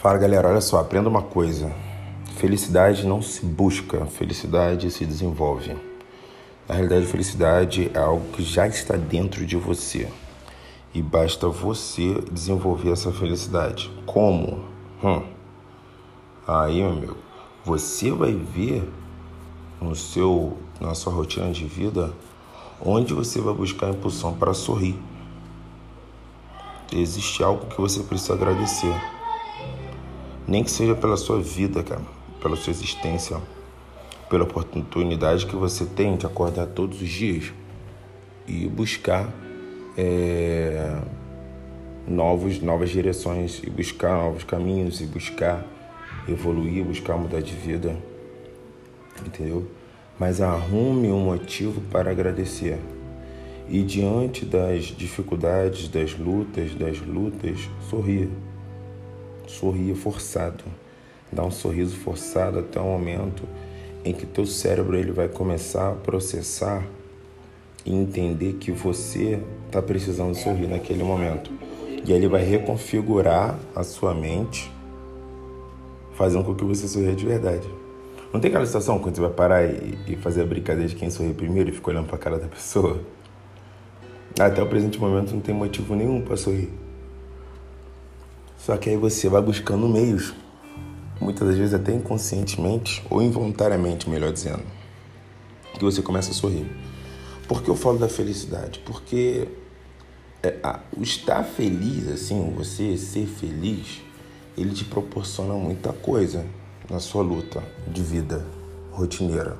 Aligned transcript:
Fala 0.00 0.16
galera, 0.16 0.48
olha 0.48 0.60
só, 0.60 0.78
aprenda 0.78 1.08
uma 1.08 1.22
coisa. 1.22 1.72
Felicidade 2.36 3.04
não 3.04 3.20
se 3.20 3.44
busca, 3.44 4.06
felicidade 4.06 4.92
se 4.92 5.04
desenvolve. 5.04 5.76
Na 6.68 6.76
realidade, 6.76 7.04
felicidade 7.06 7.90
é 7.92 7.98
algo 7.98 8.30
que 8.30 8.44
já 8.44 8.68
está 8.68 8.94
dentro 8.96 9.44
de 9.44 9.56
você. 9.56 10.08
E 10.94 11.02
basta 11.02 11.48
você 11.48 12.14
desenvolver 12.30 12.92
essa 12.92 13.10
felicidade. 13.10 13.90
Como? 14.06 14.64
Hum. 15.02 15.24
Aí, 16.46 16.80
meu 16.80 16.92
amigo, 16.92 17.16
você 17.64 18.12
vai 18.12 18.32
ver 18.32 18.88
no 19.80 19.96
seu, 19.96 20.56
na 20.80 20.94
sua 20.94 21.12
rotina 21.12 21.50
de 21.50 21.64
vida 21.64 22.12
onde 22.80 23.12
você 23.12 23.40
vai 23.40 23.52
buscar 23.52 23.90
impulsão 23.90 24.32
para 24.32 24.54
sorrir. 24.54 24.96
Existe 26.92 27.42
algo 27.42 27.66
que 27.66 27.80
você 27.80 28.00
precisa 28.04 28.34
agradecer. 28.34 29.17
Nem 30.48 30.64
que 30.64 30.70
seja 30.70 30.94
pela 30.94 31.18
sua 31.18 31.42
vida, 31.42 31.82
cara, 31.82 32.00
pela 32.40 32.56
sua 32.56 32.70
existência, 32.70 33.36
pela 34.30 34.44
oportunidade 34.44 35.44
que 35.44 35.54
você 35.54 35.84
tem 35.84 36.16
de 36.16 36.24
acordar 36.24 36.66
todos 36.68 37.02
os 37.02 37.08
dias 37.08 37.52
e 38.46 38.66
buscar 38.66 39.28
é, 39.94 41.02
novos, 42.06 42.62
novas 42.62 42.88
direções, 42.88 43.60
e 43.62 43.68
buscar 43.68 44.16
novos 44.16 44.42
caminhos, 44.42 45.02
e 45.02 45.04
buscar 45.04 45.66
evoluir, 46.26 46.82
buscar 46.82 47.18
mudar 47.18 47.42
de 47.42 47.54
vida, 47.54 47.94
entendeu? 49.26 49.66
Mas 50.18 50.40
arrume 50.40 51.12
um 51.12 51.20
motivo 51.26 51.82
para 51.90 52.10
agradecer. 52.10 52.78
E 53.68 53.82
diante 53.82 54.46
das 54.46 54.84
dificuldades, 54.84 55.88
das 55.88 56.18
lutas, 56.18 56.74
das 56.74 57.00
lutas, 57.02 57.68
sorria 57.90 58.30
sorria 59.48 59.96
forçado. 59.96 60.64
Dá 61.32 61.44
um 61.44 61.50
sorriso 61.50 61.96
forçado 61.96 62.58
até 62.58 62.80
o 62.80 62.84
momento 62.84 63.42
em 64.04 64.12
que 64.14 64.24
teu 64.24 64.46
cérebro 64.46 64.96
ele 64.96 65.12
vai 65.12 65.28
começar 65.28 65.90
a 65.90 65.94
processar 65.94 66.86
e 67.84 67.94
entender 67.94 68.54
que 68.54 68.70
você 68.70 69.40
está 69.66 69.82
precisando 69.82 70.34
sorrir 70.34 70.66
naquele 70.66 71.02
momento. 71.02 71.50
E 72.06 72.12
ele 72.12 72.28
vai 72.28 72.42
reconfigurar 72.42 73.58
a 73.74 73.82
sua 73.82 74.14
mente, 74.14 74.70
fazendo 76.14 76.44
com 76.44 76.54
que 76.54 76.64
você 76.64 76.86
sorria 76.86 77.14
de 77.14 77.26
verdade. 77.26 77.68
Não 78.32 78.40
tem 78.40 78.50
aquela 78.50 78.66
situação 78.66 78.98
quando 78.98 79.16
você 79.16 79.20
vai 79.22 79.30
parar 79.30 79.64
e, 79.64 79.98
e 80.06 80.16
fazer 80.16 80.42
a 80.42 80.46
brincadeira 80.46 80.88
de 80.88 80.94
quem 80.94 81.10
sorri 81.10 81.32
primeiro 81.32 81.70
e 81.70 81.72
fica 81.72 81.90
olhando 81.90 82.06
para 82.06 82.16
a 82.16 82.18
cara 82.18 82.38
da 82.38 82.46
pessoa? 82.46 83.00
Até 84.38 84.62
o 84.62 84.66
presente 84.66 84.98
momento 84.98 85.32
não 85.32 85.40
tem 85.40 85.54
motivo 85.54 85.94
nenhum 85.94 86.20
para 86.20 86.36
sorrir. 86.36 86.70
Só 88.68 88.76
que 88.76 88.90
aí 88.90 88.98
você 88.98 89.30
vai 89.30 89.40
buscando 89.40 89.88
meios, 89.88 90.34
muitas 91.18 91.48
das 91.48 91.56
vezes 91.56 91.72
até 91.72 91.90
inconscientemente 91.90 93.02
ou 93.08 93.22
involuntariamente, 93.22 94.10
melhor 94.10 94.30
dizendo, 94.30 94.62
que 95.72 95.82
você 95.82 96.02
começa 96.02 96.32
a 96.32 96.34
sorrir. 96.34 96.70
Por 97.48 97.62
que 97.62 97.70
eu 97.70 97.74
falo 97.74 97.98
da 97.98 98.10
felicidade? 98.10 98.80
Porque 98.80 99.48
é, 100.42 100.54
o 100.94 101.02
estar 101.02 101.44
feliz, 101.44 102.08
assim, 102.08 102.52
você 102.54 102.94
ser 102.98 103.24
feliz, 103.24 104.02
ele 104.54 104.74
te 104.74 104.84
proporciona 104.84 105.54
muita 105.54 105.94
coisa 105.94 106.44
na 106.90 107.00
sua 107.00 107.22
luta 107.22 107.62
de 107.86 108.02
vida 108.02 108.44
rotineira, 108.92 109.56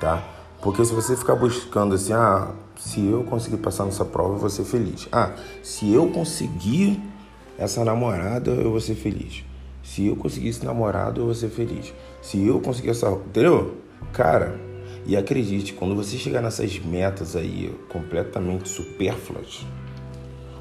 tá? 0.00 0.28
Porque 0.60 0.84
se 0.84 0.92
você 0.92 1.16
ficar 1.16 1.36
buscando 1.36 1.94
assim, 1.94 2.14
ah, 2.14 2.52
se 2.74 3.06
eu 3.06 3.22
conseguir 3.22 3.58
passar 3.58 3.84
nessa 3.84 4.04
prova, 4.04 4.34
eu 4.34 4.38
vou 4.38 4.50
ser 4.50 4.64
feliz. 4.64 5.06
Ah, 5.12 5.36
se 5.62 5.92
eu 5.92 6.08
conseguir 6.10 7.00
essa 7.58 7.84
namorada, 7.84 8.52
eu 8.52 8.70
vou 8.70 8.80
ser 8.80 8.94
feliz. 8.94 9.44
Se 9.82 10.06
eu 10.06 10.16
conseguir 10.16 10.48
esse 10.48 10.64
namorado, 10.64 11.20
eu 11.20 11.24
vou 11.26 11.34
ser 11.34 11.48
feliz. 11.48 11.92
Se 12.22 12.46
eu 12.46 12.60
conseguir 12.60 12.90
essa. 12.90 13.10
Entendeu? 13.10 13.74
Cara, 14.12 14.58
e 15.04 15.16
acredite, 15.16 15.72
quando 15.72 15.96
você 15.96 16.16
chegar 16.16 16.40
nessas 16.40 16.78
metas 16.78 17.34
aí 17.34 17.74
completamente 17.88 18.68
supérfluas, 18.68 19.66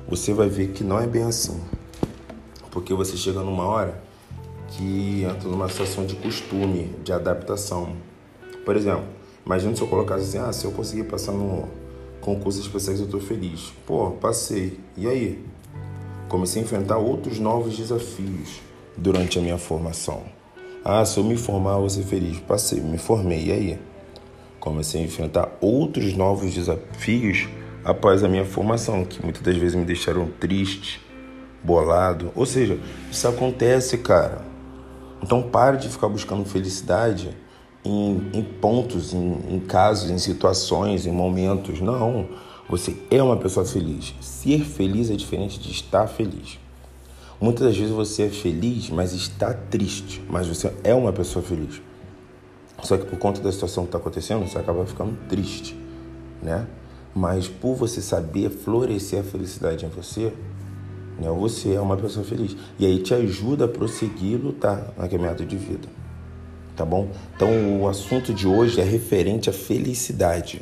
você 0.08 0.34
vai 0.34 0.50
ver 0.50 0.70
que 0.70 0.84
não 0.84 1.00
é 1.00 1.06
bem 1.06 1.24
assim. 1.24 1.62
Porque 2.72 2.94
você 2.94 3.18
chega 3.18 3.42
numa 3.42 3.66
hora 3.66 4.02
que 4.70 5.24
entra 5.24 5.50
numa 5.50 5.70
situação 5.70 6.06
de 6.06 6.16
costume, 6.16 6.96
de 7.04 7.12
adaptação. 7.12 7.96
Por 8.66 8.76
exemplo, 8.76 9.06
imagina 9.46 9.76
se 9.76 9.82
eu 9.82 9.88
colocasse 9.88 10.24
assim: 10.24 10.38
ah, 10.38 10.54
se 10.54 10.66
eu 10.66 10.72
conseguir 10.72 11.04
passar 11.04 11.32
no 11.32 11.68
concurso 12.22 12.60
especiais, 12.60 13.00
eu 13.00 13.08
tô 13.08 13.20
feliz. 13.20 13.74
Pô, 13.86 14.12
passei. 14.12 14.80
E 14.96 15.08
aí? 15.08 15.44
Comecei 16.28 16.62
a 16.62 16.66
enfrentar 16.66 16.98
outros 16.98 17.40
novos 17.40 17.78
desafios 17.78 18.62
durante 18.96 19.40
a 19.40 19.42
minha 19.42 19.58
formação. 19.58 20.24
Ah, 20.84 21.04
se 21.04 21.18
eu 21.18 21.24
me 21.24 21.38
formar, 21.38 21.74
eu 21.74 21.80
vou 21.82 21.90
ser 21.90 22.04
feliz. 22.04 22.40
Passei, 22.40 22.80
me 22.80 22.98
formei, 22.98 23.46
e 23.46 23.52
aí? 23.52 23.80
Comecei 24.60 25.02
a 25.02 25.06
enfrentar 25.06 25.58
outros 25.62 26.14
novos 26.14 26.54
desafios 26.54 27.48
após 27.84 28.24
a 28.24 28.28
minha 28.28 28.46
formação, 28.46 29.06
que 29.06 29.22
muitas 29.22 29.42
das 29.42 29.56
vezes 29.56 29.76
me 29.76 29.86
deixaram 29.86 30.30
triste, 30.40 31.02
bolado. 31.64 32.32
Ou 32.36 32.46
seja, 32.46 32.80
isso 33.12 33.28
acontece, 33.28 33.98
cara. 33.98 34.42
Então 35.22 35.42
pare 35.42 35.78
de 35.78 35.90
ficar 35.90 36.10
buscando 36.10 36.46
felicidade 36.46 37.36
em, 37.84 38.30
em 38.34 38.44
pontos, 38.44 39.14
em, 39.14 39.40
em 39.50 39.60
casos, 39.60 40.10
em 40.10 40.18
situações, 40.18 41.06
em 41.06 41.12
momentos. 41.12 41.80
Não. 41.82 42.28
Você 42.70 42.98
é 43.10 43.24
uma 43.24 43.38
pessoa 43.38 43.66
feliz. 43.66 44.14
Ser 44.20 44.60
feliz 44.66 45.10
é 45.10 45.16
diferente 45.16 45.58
de 45.60 45.72
estar 45.72 46.06
feliz. 46.08 46.60
Muitas 47.40 47.68
das 47.68 47.78
vezes 47.78 47.94
você 47.94 48.24
é 48.24 48.30
feliz, 48.30 48.90
mas 48.90 49.14
está 49.14 49.54
triste. 49.54 50.22
Mas 50.30 50.48
você 50.48 50.74
é 50.84 50.94
uma 50.94 51.14
pessoa 51.14 51.44
feliz. 51.44 51.82
Só 52.84 52.98
que 52.98 53.06
por 53.06 53.18
conta 53.18 53.42
da 53.42 53.52
situação 53.52 53.84
que 53.84 53.90
está 53.90 53.98
acontecendo, 53.98 54.46
você 54.48 54.58
acaba 54.58 54.86
ficando 54.86 55.18
triste, 55.30 55.76
né? 56.42 56.68
Mas 57.16 57.48
por 57.48 57.76
você 57.76 58.02
saber 58.02 58.50
florescer 58.50 59.22
a 59.22 59.24
felicidade 59.24 59.86
em 59.86 59.90
você, 59.90 60.34
né? 61.20 61.30
Você 61.30 61.74
é 61.74 61.80
uma 61.80 61.96
pessoa 61.96 62.26
feliz. 62.26 62.56
E 62.78 62.86
aí 62.86 63.02
te 63.02 63.14
ajuda 63.14 63.66
a 63.66 63.68
prosseguir 63.68 64.34
e 64.34 64.38
lutar 64.38 64.94
na 64.98 65.08
caminhada 65.08 65.46
de 65.46 65.58
vida. 65.58 65.88
Tá 66.76 66.86
bom? 66.86 67.10
Então 67.36 67.82
o 67.82 67.88
assunto 67.88 68.34
de 68.34 68.46
hoje 68.46 68.80
é 68.82 68.84
referente 68.84 69.50
à 69.50 69.54
felicidade. 69.54 70.62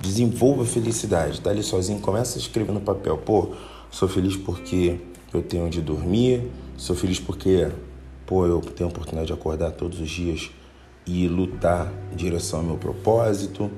Desenvolva 0.00 0.62
a 0.62 0.66
felicidade. 0.66 1.40
Tá 1.40 1.50
ali 1.50 1.62
sozinho, 1.62 2.00
começa 2.00 2.38
a 2.38 2.40
escrever 2.40 2.72
no 2.72 2.80
papel. 2.80 3.18
Pô, 3.18 3.50
sou 3.90 4.08
feliz 4.08 4.36
porque 4.36 5.00
eu 5.32 5.42
tenho 5.42 5.66
onde 5.66 5.80
dormir. 5.80 6.50
Sou 6.76 6.94
feliz 6.94 7.18
porque, 7.18 7.68
pô, 8.24 8.46
eu 8.46 8.60
tenho 8.60 8.88
a 8.88 8.92
oportunidade 8.92 9.26
de 9.26 9.32
acordar 9.32 9.72
todos 9.72 10.00
os 10.00 10.08
dias 10.08 10.50
e 11.06 11.26
lutar 11.26 11.92
em 12.12 12.16
direção 12.16 12.60
ao 12.60 12.64
meu 12.64 12.76
propósito. 12.76 13.70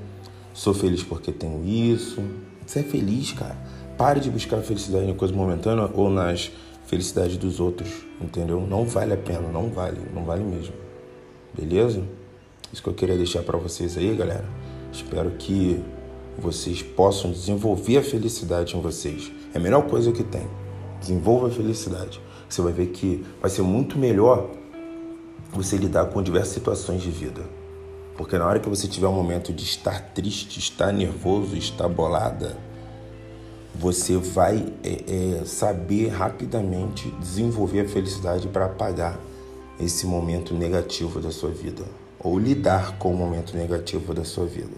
Sou 0.53 0.75
feliz 0.75 1.03
porque 1.03 1.32
tenho 1.32 1.64
isso. 1.64 2.22
Você 2.66 2.81
é 2.81 2.82
feliz, 2.82 3.32
cara. 3.32 3.56
Pare 3.97 4.20
de 4.20 4.31
buscar 4.31 4.60
felicidade 4.60 5.06
em 5.08 5.14
coisas 5.14 5.37
momentâneas 5.37 5.91
ou 5.94 6.10
nas 6.10 6.50
felicidades 6.87 7.37
dos 7.37 7.60
outros, 7.60 7.88
entendeu? 8.20 8.60
Não 8.66 8.84
vale 8.84 9.12
a 9.12 9.16
pena, 9.16 9.48
não 9.48 9.70
vale, 9.70 10.00
não 10.12 10.25
vale 10.25 10.42
mesmo. 10.42 10.75
Beleza? 11.56 12.02
Isso 12.72 12.82
que 12.82 12.88
eu 12.88 12.94
queria 12.94 13.16
deixar 13.16 13.42
para 13.42 13.58
vocês 13.58 13.97
aí, 13.97 14.14
galera. 14.14 14.44
Espero 14.92 15.31
que 15.32 15.81
vocês 16.41 16.83
possam 16.83 17.31
desenvolver 17.31 17.99
a 17.99 18.03
felicidade 18.03 18.77
em 18.77 18.81
vocês. 18.81 19.31
É 19.55 19.59
a 19.59 19.61
melhor 19.61 19.87
coisa 19.87 20.11
que 20.11 20.25
tem. 20.25 20.47
Desenvolva 20.99 21.49
a 21.49 21.51
felicidade. 21.51 22.21
Você 22.49 22.62
vai 22.62 22.73
ver 22.73 22.87
que 22.89 23.25
vai 23.41 23.51
ser 23.51 23.62
muito 23.62 23.99
melhor 23.99 24.50
você 25.53 25.77
lidar 25.77 26.06
com 26.06 26.23
diversas 26.23 26.55
situações 26.55 27.03
de 27.03 27.11
vida. 27.11 27.43
Porque 28.17 28.37
na 28.37 28.47
hora 28.47 28.61
que 28.61 28.69
você 28.69 28.87
tiver 28.87 29.09
um 29.09 29.15
momento 29.15 29.53
de 29.53 29.65
estar 29.65 30.12
triste, 30.12 30.59
estar 30.59 30.93
nervoso, 30.93 31.56
estar 31.56 31.88
bolada, 31.88 32.56
você 33.75 34.17
vai 34.17 34.73
é, 34.82 35.41
é, 35.41 35.44
saber 35.44 36.09
rapidamente 36.09 37.11
desenvolver 37.20 37.81
a 37.81 37.88
felicidade 37.88 38.49
para 38.49 38.67
apagar 38.67 39.19
esse 39.79 40.06
momento 40.06 40.55
negativo 40.55 41.20
da 41.20 41.31
sua 41.31 41.50
vida 41.50 41.85
ou 42.19 42.38
lidar 42.38 42.99
com 42.99 43.12
o 43.12 43.17
momento 43.17 43.56
negativo 43.56 44.12
da 44.12 44.25
sua 44.25 44.44
vida. 44.44 44.76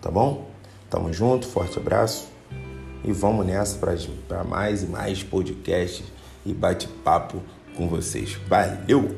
Tá 0.00 0.10
bom? 0.10 0.46
Tamo 0.92 1.10
junto, 1.10 1.46
forte 1.46 1.78
abraço 1.78 2.28
e 3.02 3.10
vamos 3.12 3.46
nessa 3.46 3.78
para 4.28 4.44
mais 4.44 4.82
e 4.82 4.86
mais 4.86 5.22
podcasts 5.22 6.04
e 6.44 6.52
bate-papo 6.52 7.42
com 7.74 7.88
vocês. 7.88 8.34
Valeu! 8.46 9.16